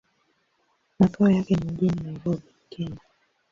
[0.99, 3.01] Makao yake ni mjini Nairobi, Kenya.